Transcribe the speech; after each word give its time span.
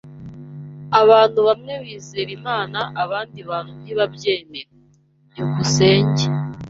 Abantu 1.01 1.39
bamwe 1.47 1.73
bizera 1.83 2.31
Imana 2.39 2.79
abandi 3.03 3.39
bantu 3.49 3.71
ntibabyemera. 3.81 4.71
byukusenge 5.29 6.25